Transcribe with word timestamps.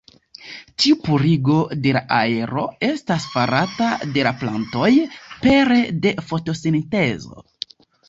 Tiu 0.83 0.95
purigo 1.07 1.57
de 1.83 1.91
la 1.97 2.01
aero 2.21 2.65
estas 2.89 3.29
farata 3.35 3.93
de 4.17 4.27
la 4.31 4.35
plantoj 4.43 4.93
pere 5.47 5.81
de 6.09 6.19
fotosintezo. 6.35 7.51